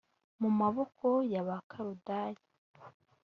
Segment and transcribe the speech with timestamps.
[0.41, 2.41] mu maboko y abakaludaya